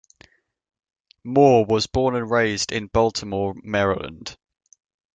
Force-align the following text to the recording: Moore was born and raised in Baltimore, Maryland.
Moore 1.23 1.63
was 1.63 1.85
born 1.85 2.15
and 2.15 2.31
raised 2.31 2.71
in 2.71 2.87
Baltimore, 2.87 3.53
Maryland. 3.61 4.35